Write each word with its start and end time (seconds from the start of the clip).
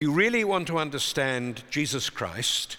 you 0.00 0.10
really 0.10 0.44
want 0.44 0.66
to 0.68 0.78
understand 0.78 1.62
Jesus 1.68 2.08
Christ 2.08 2.78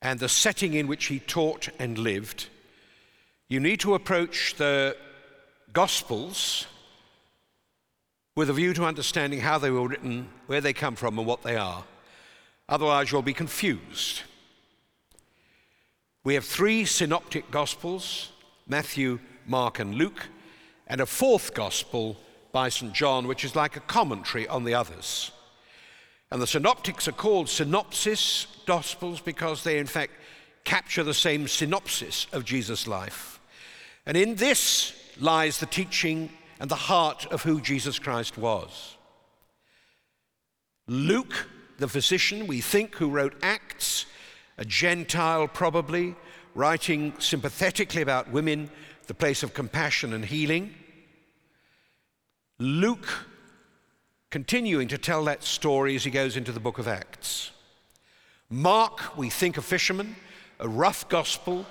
and 0.00 0.18
the 0.18 0.28
setting 0.28 0.72
in 0.72 0.86
which 0.86 1.06
he 1.06 1.20
taught 1.20 1.68
and 1.78 1.98
lived, 1.98 2.48
you 3.48 3.60
need 3.60 3.80
to 3.80 3.94
approach 3.94 4.54
the 4.56 4.96
Gospels 5.74 6.66
with 8.34 8.48
a 8.48 8.54
view 8.54 8.72
to 8.72 8.86
understanding 8.86 9.40
how 9.40 9.58
they 9.58 9.70
were 9.70 9.86
written, 9.86 10.30
where 10.46 10.62
they 10.62 10.72
come 10.72 10.96
from, 10.96 11.18
and 11.18 11.26
what 11.26 11.42
they 11.42 11.56
are. 11.56 11.84
Otherwise, 12.70 13.12
you'll 13.12 13.20
be 13.20 13.34
confused. 13.34 14.22
We 16.24 16.34
have 16.34 16.44
three 16.44 16.86
synoptic 16.86 17.50
Gospels 17.50 18.30
Matthew, 18.66 19.18
Mark, 19.46 19.78
and 19.78 19.94
Luke, 19.94 20.28
and 20.86 21.02
a 21.02 21.06
fourth 21.06 21.52
Gospel 21.52 22.16
by 22.52 22.70
St. 22.70 22.94
John, 22.94 23.26
which 23.26 23.44
is 23.44 23.54
like 23.54 23.76
a 23.76 23.80
commentary 23.80 24.48
on 24.48 24.64
the 24.64 24.72
others. 24.72 25.32
And 26.32 26.40
the 26.40 26.46
synoptics 26.46 27.06
are 27.08 27.12
called 27.12 27.50
synopsis 27.50 28.46
gospels 28.64 29.20
because 29.20 29.64
they, 29.64 29.78
in 29.78 29.86
fact, 29.86 30.12
capture 30.64 31.04
the 31.04 31.12
same 31.12 31.46
synopsis 31.46 32.26
of 32.32 32.46
Jesus' 32.46 32.86
life. 32.86 33.38
And 34.06 34.16
in 34.16 34.36
this 34.36 34.94
lies 35.20 35.60
the 35.60 35.66
teaching 35.66 36.30
and 36.58 36.70
the 36.70 36.74
heart 36.74 37.26
of 37.26 37.42
who 37.42 37.60
Jesus 37.60 37.98
Christ 37.98 38.38
was. 38.38 38.96
Luke, 40.86 41.48
the 41.76 41.86
physician, 41.86 42.46
we 42.46 42.62
think, 42.62 42.94
who 42.94 43.10
wrote 43.10 43.34
Acts, 43.42 44.06
a 44.56 44.64
Gentile 44.64 45.46
probably, 45.48 46.16
writing 46.54 47.12
sympathetically 47.18 48.00
about 48.00 48.32
women, 48.32 48.70
the 49.06 49.12
place 49.12 49.42
of 49.42 49.52
compassion 49.52 50.14
and 50.14 50.24
healing. 50.24 50.72
Luke 52.58 53.26
continuing 54.32 54.88
to 54.88 54.96
tell 54.96 55.26
that 55.26 55.44
story 55.44 55.94
as 55.94 56.04
he 56.04 56.10
goes 56.10 56.38
into 56.38 56.52
the 56.52 56.58
book 56.58 56.78
of 56.78 56.88
Acts. 56.88 57.50
Mark, 58.48 59.14
we 59.14 59.28
think 59.28 59.58
a 59.58 59.62
fisherman, 59.62 60.16
a 60.58 60.66
rough 60.66 61.06
gospel 61.10 61.66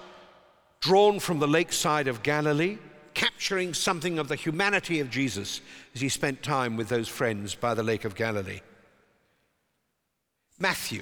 drawn 0.79 1.19
from 1.19 1.39
the 1.39 1.47
lakeside 1.47 2.07
of 2.07 2.21
Galilee, 2.21 2.77
capturing 3.15 3.73
something 3.73 4.19
of 4.19 4.27
the 4.27 4.35
humanity 4.35 4.99
of 4.99 5.09
Jesus 5.09 5.59
as 5.95 6.01
he 6.01 6.07
spent 6.07 6.43
time 6.43 6.77
with 6.77 6.87
those 6.87 7.07
friends 7.07 7.55
by 7.55 7.73
the 7.73 7.81
Lake 7.81 8.05
of 8.05 8.13
Galilee. 8.13 8.61
Matthew, 10.59 11.01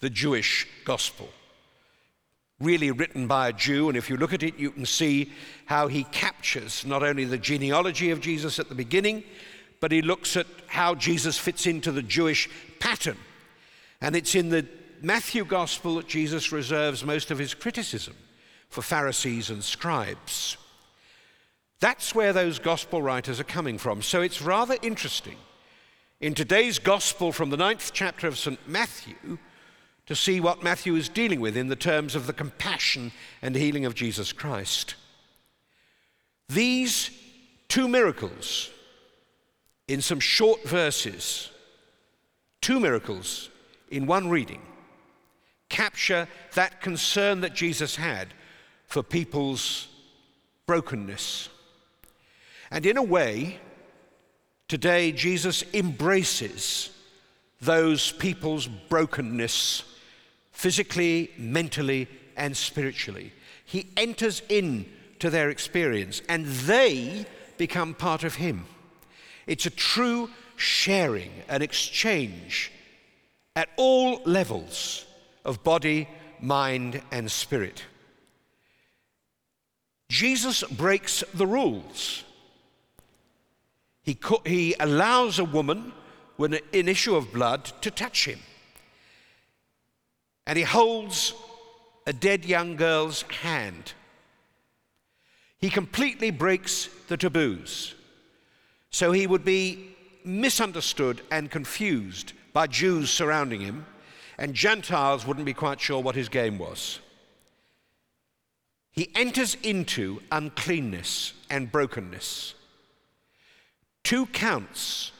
the 0.00 0.10
Jewish 0.10 0.66
gospel, 0.84 1.28
really 2.58 2.90
written 2.90 3.28
by 3.28 3.48
a 3.48 3.52
Jew, 3.52 3.88
and 3.88 3.96
if 3.96 4.10
you 4.10 4.16
look 4.16 4.32
at 4.32 4.42
it, 4.42 4.58
you 4.58 4.72
can 4.72 4.84
see 4.84 5.30
how 5.66 5.86
he 5.86 6.02
captures 6.04 6.84
not 6.84 7.04
only 7.04 7.24
the 7.24 7.38
genealogy 7.38 8.10
of 8.10 8.20
Jesus 8.20 8.58
at 8.58 8.68
the 8.68 8.74
beginning, 8.74 9.22
but 9.86 9.92
he 9.92 10.02
looks 10.02 10.36
at 10.36 10.48
how 10.66 10.96
Jesus 10.96 11.38
fits 11.38 11.64
into 11.64 11.92
the 11.92 12.02
Jewish 12.02 12.50
pattern. 12.80 13.16
And 14.00 14.16
it's 14.16 14.34
in 14.34 14.48
the 14.48 14.66
Matthew 15.00 15.44
Gospel 15.44 15.94
that 15.94 16.08
Jesus 16.08 16.50
reserves 16.50 17.04
most 17.04 17.30
of 17.30 17.38
his 17.38 17.54
criticism 17.54 18.16
for 18.68 18.82
Pharisees 18.82 19.48
and 19.48 19.62
scribes. 19.62 20.56
That's 21.78 22.16
where 22.16 22.32
those 22.32 22.58
gospel 22.58 23.00
writers 23.00 23.38
are 23.38 23.44
coming 23.44 23.78
from. 23.78 24.02
So 24.02 24.22
it's 24.22 24.42
rather 24.42 24.76
interesting 24.82 25.36
in 26.20 26.34
today's 26.34 26.80
gospel 26.80 27.30
from 27.30 27.50
the 27.50 27.56
ninth 27.56 27.92
chapter 27.94 28.26
of 28.26 28.36
St. 28.36 28.58
Matthew 28.66 29.38
to 30.06 30.16
see 30.16 30.40
what 30.40 30.64
Matthew 30.64 30.96
is 30.96 31.08
dealing 31.08 31.38
with 31.38 31.56
in 31.56 31.68
the 31.68 31.76
terms 31.76 32.16
of 32.16 32.26
the 32.26 32.32
compassion 32.32 33.12
and 33.40 33.54
healing 33.54 33.84
of 33.84 33.94
Jesus 33.94 34.32
Christ. 34.32 34.96
These 36.48 37.12
two 37.68 37.86
miracles 37.86 38.70
in 39.88 40.00
some 40.00 40.20
short 40.20 40.62
verses, 40.64 41.50
two 42.60 42.80
miracles 42.80 43.50
in 43.90 44.06
one 44.06 44.28
reading, 44.28 44.62
capture 45.68 46.28
that 46.54 46.80
concern 46.80 47.40
that 47.40 47.54
Jesus 47.54 47.96
had 47.96 48.28
for 48.86 49.02
people's 49.02 49.88
brokenness. 50.66 51.48
And 52.70 52.84
in 52.84 52.96
a 52.96 53.02
way, 53.02 53.58
today 54.68 55.12
Jesus 55.12 55.62
embraces 55.72 56.90
those 57.60 58.12
people's 58.12 58.66
brokenness 58.66 59.84
physically, 60.52 61.30
mentally, 61.36 62.08
and 62.36 62.56
spiritually. 62.56 63.32
He 63.64 63.90
enters 63.96 64.42
into 64.48 65.30
their 65.30 65.50
experience 65.50 66.22
and 66.28 66.46
they 66.46 67.26
become 67.56 67.94
part 67.94 68.24
of 68.24 68.36
him. 68.36 68.66
It's 69.46 69.66
a 69.66 69.70
true 69.70 70.30
sharing 70.56 71.30
and 71.48 71.62
exchange 71.62 72.72
at 73.54 73.68
all 73.76 74.22
levels 74.24 75.06
of 75.44 75.62
body, 75.62 76.08
mind, 76.40 77.00
and 77.10 77.30
spirit. 77.30 77.84
Jesus 80.08 80.62
breaks 80.64 81.24
the 81.34 81.46
rules. 81.46 82.24
He, 84.02 84.14
co- 84.14 84.42
he 84.44 84.74
allows 84.78 85.38
a 85.38 85.44
woman 85.44 85.92
with 86.38 86.54
an 86.54 86.88
issue 86.88 87.16
of 87.16 87.32
blood 87.32 87.64
to 87.80 87.90
touch 87.90 88.26
him. 88.26 88.38
And 90.46 90.56
he 90.56 90.64
holds 90.64 91.34
a 92.06 92.12
dead 92.12 92.44
young 92.44 92.76
girl's 92.76 93.22
hand. 93.22 93.94
He 95.58 95.70
completely 95.70 96.30
breaks 96.30 96.88
the 97.08 97.16
taboos. 97.16 97.95
So 98.96 99.12
he 99.12 99.26
would 99.26 99.44
be 99.44 99.94
misunderstood 100.24 101.20
and 101.30 101.50
confused 101.50 102.32
by 102.54 102.66
Jews 102.66 103.10
surrounding 103.10 103.60
him, 103.60 103.84
and 104.38 104.54
Gentiles 104.54 105.26
wouldn't 105.26 105.44
be 105.44 105.52
quite 105.52 105.82
sure 105.82 106.02
what 106.02 106.14
his 106.14 106.30
game 106.30 106.56
was. 106.56 107.00
He 108.92 109.10
enters 109.14 109.54
into 109.62 110.22
uncleanness 110.32 111.34
and 111.50 111.70
brokenness. 111.70 112.54
Two 114.02 114.24
counts 114.24 115.12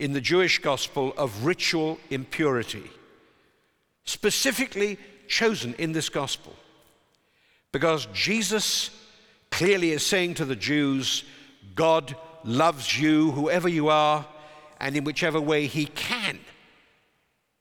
in 0.00 0.14
the 0.14 0.22
Jewish 0.22 0.58
gospel 0.58 1.12
of 1.18 1.44
ritual 1.44 1.98
impurity, 2.08 2.90
specifically 4.04 4.96
chosen 5.28 5.74
in 5.74 5.92
this 5.92 6.08
gospel, 6.08 6.56
because 7.70 8.06
Jesus 8.14 8.88
clearly 9.50 9.90
is 9.90 10.06
saying 10.06 10.36
to 10.36 10.46
the 10.46 10.56
Jews, 10.56 11.24
God 11.74 12.16
loves 12.44 12.98
you, 12.98 13.30
whoever 13.32 13.68
you 13.68 13.88
are, 13.88 14.26
and 14.80 14.96
in 14.96 15.04
whichever 15.04 15.40
way 15.40 15.66
He 15.66 15.86
can. 15.86 16.38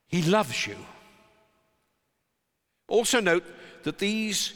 He 0.07 0.21
loves 0.21 0.67
you. 0.67 0.75
Also, 2.87 3.19
note 3.19 3.45
that 3.83 3.99
these 3.99 4.53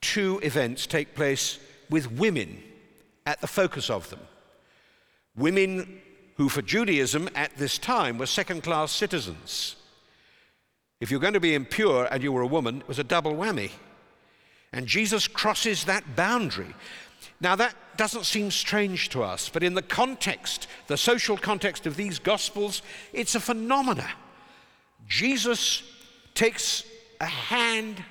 two 0.00 0.40
events 0.42 0.86
take 0.86 1.14
place 1.14 1.58
with 1.88 2.10
women 2.10 2.62
at 3.24 3.40
the 3.40 3.46
focus 3.46 3.88
of 3.88 4.10
them. 4.10 4.20
Women 5.36 6.00
who, 6.36 6.48
for 6.48 6.62
Judaism 6.62 7.28
at 7.34 7.56
this 7.56 7.78
time, 7.78 8.18
were 8.18 8.26
second 8.26 8.62
class 8.62 8.90
citizens. 8.90 9.76
If 11.00 11.10
you're 11.10 11.20
going 11.20 11.34
to 11.34 11.40
be 11.40 11.54
impure 11.54 12.08
and 12.10 12.22
you 12.22 12.32
were 12.32 12.42
a 12.42 12.46
woman, 12.46 12.80
it 12.80 12.88
was 12.88 12.98
a 12.98 13.04
double 13.04 13.34
whammy. 13.34 13.70
And 14.72 14.86
Jesus 14.86 15.28
crosses 15.28 15.84
that 15.84 16.16
boundary. 16.16 16.74
Now, 17.42 17.56
that 17.56 17.74
doesn't 17.96 18.24
seem 18.24 18.52
strange 18.52 19.08
to 19.10 19.24
us, 19.24 19.48
but 19.48 19.64
in 19.64 19.74
the 19.74 19.82
context, 19.82 20.68
the 20.86 20.96
social 20.96 21.36
context 21.36 21.86
of 21.86 21.96
these 21.96 22.20
Gospels, 22.20 22.82
it's 23.12 23.34
a 23.34 23.40
phenomena. 23.40 24.08
Jesus 25.08 25.82
takes 26.34 26.84
a 27.20 27.26
hand 27.26 28.04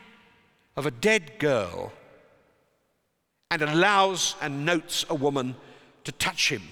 of 0.76 0.86
a 0.86 0.92
dead 0.92 1.40
girl 1.40 1.94
and 3.50 3.62
allows 3.62 4.36
and 4.42 4.66
notes 4.66 5.06
a 5.10 5.16
woman 5.16 5.56
to 6.04 6.12
touch 6.12 6.52
him 6.52 6.64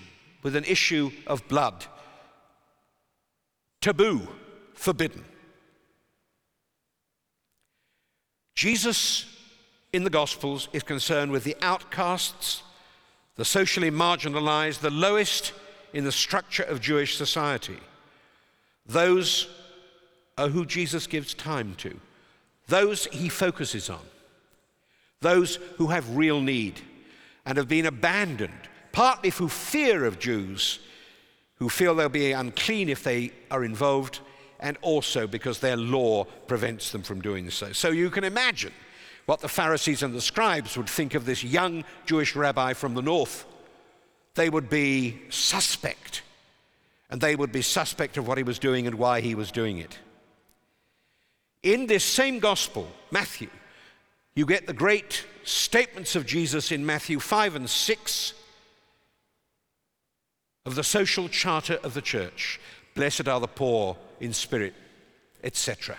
with 0.43 0.57
an 0.57 0.65
issue 0.65 1.11
of 1.27 1.47
blood. 1.47 1.85
Taboo, 3.79 4.27
forbidden. 4.73 5.23
Jesus 8.53 9.25
in 9.91 10.03
the 10.03 10.09
Gospels 10.09 10.69
is 10.73 10.83
concerned 10.83 11.31
with 11.31 11.43
the 11.43 11.57
outcasts, 11.61 12.63
the 13.35 13.45
socially 13.45 13.91
marginalized, 13.91 14.79
the 14.79 14.89
lowest 14.89 15.53
in 15.93 16.03
the 16.03 16.11
structure 16.11 16.63
of 16.63 16.81
Jewish 16.81 17.17
society. 17.17 17.79
Those 18.85 19.47
are 20.37 20.49
who 20.49 20.65
Jesus 20.65 21.07
gives 21.07 21.33
time 21.33 21.75
to, 21.75 21.99
those 22.67 23.05
he 23.07 23.29
focuses 23.29 23.89
on, 23.89 24.05
those 25.21 25.55
who 25.77 25.87
have 25.87 26.15
real 26.15 26.39
need 26.39 26.81
and 27.45 27.57
have 27.57 27.67
been 27.67 27.85
abandoned, 27.85 28.69
partly 28.91 29.31
through 29.31 29.49
fear 29.49 30.05
of 30.05 30.19
Jews 30.19 30.79
who 31.55 31.67
feel 31.67 31.93
they'll 31.93 32.09
be 32.09 32.31
unclean 32.31 32.89
if 32.89 33.03
they 33.03 33.31
are 33.51 33.65
involved, 33.65 34.19
and 34.61 34.77
also 34.81 35.27
because 35.27 35.59
their 35.59 35.75
law 35.77 36.23
prevents 36.23 36.91
them 36.91 37.01
from 37.01 37.21
doing 37.21 37.49
so. 37.49 37.71
So 37.73 37.89
you 37.89 38.09
can 38.09 38.23
imagine 38.23 38.71
what 39.25 39.39
the 39.41 39.47
Pharisees 39.47 40.03
and 40.03 40.13
the 40.13 40.21
scribes 40.21 40.77
would 40.77 40.89
think 40.89 41.13
of 41.13 41.25
this 41.25 41.43
young 41.43 41.83
Jewish 42.05 42.35
rabbi 42.35 42.73
from 42.73 42.93
the 42.95 43.01
north. 43.01 43.45
They 44.35 44.49
would 44.49 44.69
be 44.69 45.19
suspect 45.29 46.23
and 47.09 47.19
they 47.19 47.35
would 47.35 47.51
be 47.51 47.61
suspect 47.61 48.17
of 48.17 48.27
what 48.27 48.37
he 48.37 48.43
was 48.43 48.59
doing 48.59 48.85
and 48.87 48.95
why 48.95 49.21
he 49.21 49.35
was 49.35 49.51
doing 49.51 49.79
it. 49.79 49.97
In 51.63 51.87
this 51.87 52.03
same 52.03 52.39
gospel, 52.39 52.87
Matthew, 53.11 53.49
you 54.35 54.45
get 54.45 54.67
the 54.67 54.73
great 54.73 55.25
statements 55.43 56.15
of 56.15 56.25
Jesus 56.25 56.71
in 56.71 56.85
Matthew 56.85 57.19
5 57.19 57.55
and 57.55 57.69
6 57.69 58.33
of 60.65 60.75
the 60.75 60.83
social 60.83 61.27
charter 61.27 61.79
of 61.83 61.93
the 61.93 62.01
church. 62.01 62.59
Blessed 62.93 63.27
are 63.27 63.39
the 63.39 63.47
poor 63.47 63.97
in 64.19 64.33
spirit, 64.33 64.75
etc. 65.43 65.97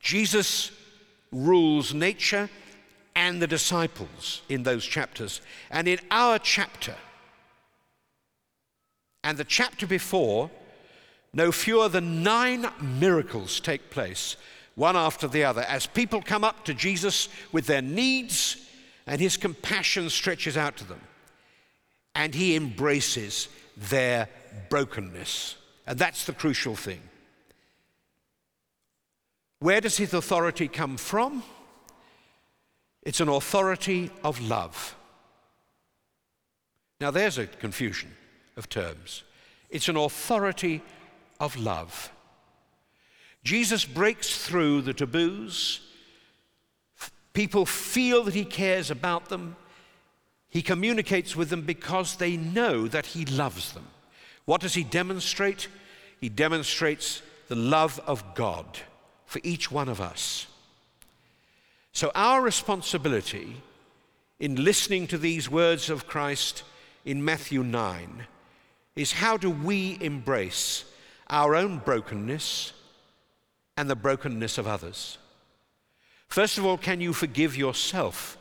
Jesus 0.00 0.72
rules 1.34 1.92
nature 1.92 2.48
and 3.16 3.42
the 3.42 3.46
disciples 3.46 4.42
in 4.48 4.62
those 4.62 4.84
chapters. 4.84 5.40
And 5.70 5.88
in 5.88 5.98
our 6.10 6.38
chapter, 6.38 6.94
and 9.22 9.36
the 9.38 9.44
chapter 9.44 9.86
before, 9.86 10.50
no 11.32 11.50
fewer 11.50 11.88
than 11.88 12.22
nine 12.22 12.66
miracles 12.80 13.60
take 13.60 13.90
place, 13.90 14.36
one 14.74 14.96
after 14.96 15.26
the 15.28 15.44
other, 15.44 15.62
as 15.62 15.86
people 15.86 16.22
come 16.22 16.44
up 16.44 16.64
to 16.64 16.74
Jesus 16.74 17.28
with 17.52 17.66
their 17.66 17.82
needs, 17.82 18.56
and 19.06 19.20
his 19.20 19.36
compassion 19.36 20.10
stretches 20.10 20.56
out 20.56 20.76
to 20.78 20.84
them. 20.84 21.00
And 22.14 22.34
he 22.34 22.54
embraces 22.54 23.48
their 23.76 24.28
brokenness. 24.70 25.56
And 25.86 25.98
that's 25.98 26.24
the 26.24 26.32
crucial 26.32 26.76
thing. 26.76 27.00
Where 29.64 29.80
does 29.80 29.96
his 29.96 30.12
authority 30.12 30.68
come 30.68 30.98
from? 30.98 31.42
It's 33.02 33.20
an 33.20 33.30
authority 33.30 34.10
of 34.22 34.38
love. 34.42 34.94
Now, 37.00 37.10
there's 37.10 37.38
a 37.38 37.46
confusion 37.46 38.10
of 38.58 38.68
terms. 38.68 39.22
It's 39.70 39.88
an 39.88 39.96
authority 39.96 40.82
of 41.40 41.56
love. 41.56 42.12
Jesus 43.42 43.86
breaks 43.86 44.36
through 44.36 44.82
the 44.82 44.92
taboos. 44.92 45.80
People 47.32 47.64
feel 47.64 48.22
that 48.24 48.34
he 48.34 48.44
cares 48.44 48.90
about 48.90 49.30
them. 49.30 49.56
He 50.50 50.60
communicates 50.60 51.34
with 51.34 51.48
them 51.48 51.62
because 51.62 52.16
they 52.16 52.36
know 52.36 52.86
that 52.86 53.06
he 53.06 53.24
loves 53.24 53.72
them. 53.72 53.86
What 54.44 54.60
does 54.60 54.74
he 54.74 54.84
demonstrate? 54.84 55.68
He 56.20 56.28
demonstrates 56.28 57.22
the 57.48 57.56
love 57.56 57.98
of 58.06 58.34
God 58.34 58.78
for 59.34 59.40
each 59.42 59.68
one 59.68 59.88
of 59.88 60.00
us. 60.00 60.46
So, 61.92 62.12
our 62.14 62.40
responsibility 62.40 63.56
in 64.38 64.62
listening 64.62 65.08
to 65.08 65.18
these 65.18 65.50
words 65.50 65.90
of 65.90 66.06
Christ 66.06 66.62
in 67.04 67.24
Matthew 67.24 67.64
9 67.64 68.28
is 68.94 69.10
how 69.10 69.36
do 69.36 69.50
we 69.50 69.98
embrace 70.00 70.84
our 71.28 71.56
own 71.56 71.78
brokenness 71.78 72.74
and 73.76 73.90
the 73.90 73.96
brokenness 73.96 74.56
of 74.56 74.68
others? 74.68 75.18
First 76.28 76.56
of 76.56 76.64
all, 76.64 76.78
can 76.78 77.00
you 77.00 77.12
forgive 77.12 77.56
yourself 77.56 78.38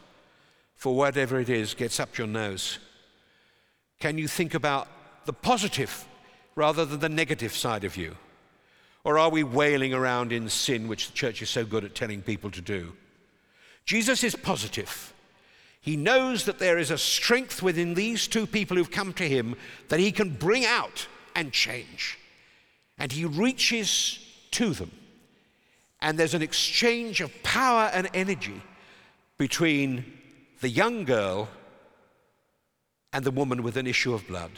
for 0.75 0.95
whatever 0.95 1.39
it 1.39 1.49
is 1.49 1.73
gets 1.73 1.99
up 1.99 2.19
your 2.19 2.27
nose? 2.27 2.77
Can 3.99 4.19
you 4.19 4.27
think 4.27 4.53
about 4.53 4.87
the 5.25 5.33
positive 5.33 6.05
rather 6.53 6.85
than 6.85 6.99
the 6.99 7.09
negative 7.09 7.53
side 7.53 7.83
of 7.83 7.97
you? 7.97 8.15
Or 9.03 9.19
are 9.19 9.29
we 9.29 9.43
wailing 9.43 9.93
around 9.93 10.31
in 10.31 10.47
sin, 10.49 10.87
which 10.87 11.07
the 11.07 11.13
church 11.13 11.41
is 11.41 11.49
so 11.49 11.65
good 11.65 11.83
at 11.83 11.95
telling 11.95 12.21
people 12.21 12.51
to 12.51 12.61
do? 12.61 12.93
Jesus 13.85 14.23
is 14.23 14.35
positive. 14.35 15.13
He 15.81 15.97
knows 15.97 16.45
that 16.45 16.59
there 16.59 16.77
is 16.77 16.91
a 16.91 16.97
strength 16.97 17.61
within 17.61 17.93
these 17.93 18.27
two 18.27 18.47
people 18.47 18.77
who've 18.77 18.89
come 18.89 19.11
to 19.13 19.27
him 19.27 19.55
that 19.89 19.99
he 19.99 20.13
can 20.13 20.29
bring 20.29 20.65
out 20.65 21.07
and 21.35 21.51
change. 21.51 22.17
And 22.97 23.11
he 23.11 23.25
reaches 23.25 24.19
to 24.51 24.69
them. 24.73 24.91
And 25.99 26.17
there's 26.17 26.33
an 26.33 26.41
exchange 26.41 27.19
of 27.19 27.43
power 27.43 27.89
and 27.93 28.09
energy 28.13 28.61
between 29.37 30.05
the 30.61 30.69
young 30.69 31.03
girl 31.03 31.49
and 33.11 33.25
the 33.25 33.31
woman 33.31 33.63
with 33.63 33.75
an 33.75 33.87
issue 33.87 34.13
of 34.13 34.27
blood. 34.27 34.51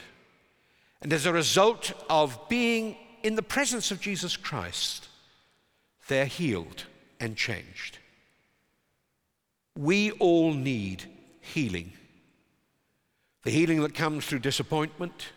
And 1.01 1.12
as 1.12 1.25
a 1.25 1.33
result 1.33 1.91
of 2.09 2.39
being 2.50 2.98
in 3.25 3.33
the 3.33 3.42
presence 3.42 3.89
of 3.89 4.00
Jesus 4.00 4.38
Christ, 4.38 5.07
they're 6.07 6.27
healed 6.27 6.83
and 7.19 7.36
changed. 7.36 7.98
We 9.75 10.12
all 10.12 10.54
need 10.54 11.06
healing. 11.42 11.92
The 13.42 13.50
healing 13.50 13.81
that 13.81 13.95
comes 13.95 14.27
through 14.27 14.39
disappointment, 14.39 15.30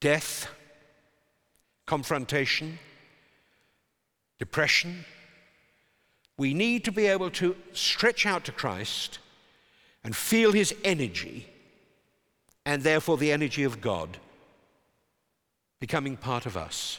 death, 0.00 0.48
confrontation, 1.84 2.78
depression. 4.38 5.04
We 6.38 6.54
need 6.54 6.82
to 6.86 6.92
be 6.92 7.08
able 7.08 7.30
to 7.32 7.54
stretch 7.74 8.24
out 8.24 8.46
to 8.46 8.52
Christ 8.52 9.18
and 10.02 10.16
feel 10.16 10.52
his 10.52 10.74
energy, 10.82 11.46
and 12.64 12.82
therefore 12.82 13.18
the 13.18 13.32
energy 13.32 13.64
of 13.64 13.82
God 13.82 14.16
becoming 15.86 16.16
part 16.16 16.46
of 16.46 16.56
us. 16.56 16.98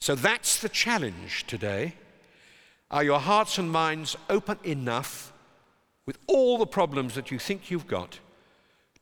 So 0.00 0.14
that's 0.14 0.62
the 0.62 0.70
challenge 0.70 1.46
today. 1.46 1.94
Are 2.90 3.04
your 3.04 3.20
hearts 3.20 3.58
and 3.58 3.70
minds 3.70 4.16
open 4.30 4.58
enough 4.64 5.30
with 6.06 6.16
all 6.26 6.56
the 6.56 6.66
problems 6.66 7.14
that 7.16 7.30
you 7.30 7.38
think 7.38 7.70
you've 7.70 7.86
got 7.86 8.18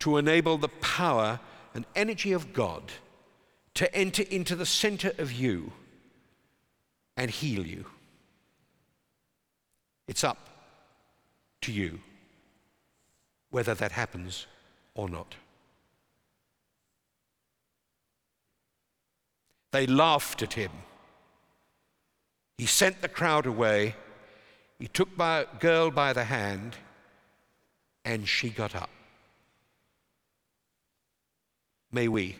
to 0.00 0.16
enable 0.16 0.58
the 0.58 0.74
power 0.80 1.38
and 1.72 1.86
energy 1.94 2.32
of 2.32 2.52
God 2.52 2.82
to 3.74 3.94
enter 3.94 4.24
into 4.24 4.56
the 4.56 4.66
center 4.66 5.12
of 5.18 5.30
you 5.30 5.72
and 7.16 7.30
heal 7.30 7.64
you. 7.64 7.84
It's 10.08 10.24
up 10.24 10.48
to 11.60 11.70
you 11.70 12.00
whether 13.50 13.74
that 13.74 13.92
happens 13.92 14.48
or 14.96 15.08
not. 15.08 15.36
They 19.72 19.86
laughed 19.86 20.42
at 20.42 20.52
him. 20.52 20.70
He 22.58 22.66
sent 22.66 23.00
the 23.00 23.08
crowd 23.08 23.46
away. 23.46 23.96
He 24.78 24.86
took 24.86 25.16
the 25.16 25.48
girl 25.58 25.90
by 25.90 26.12
the 26.12 26.24
hand 26.24 26.76
and 28.04 28.28
she 28.28 28.50
got 28.50 28.74
up. 28.74 28.90
May 31.90 32.08
we 32.08 32.36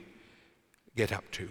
get 0.94 1.12
up 1.12 1.24
too. 1.30 1.50